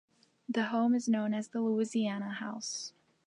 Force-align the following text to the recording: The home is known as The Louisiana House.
The 0.49 0.63
home 0.63 0.95
is 0.95 1.07
known 1.07 1.31
as 1.35 1.49
The 1.49 1.61
Louisiana 1.61 2.29
House. 2.31 2.91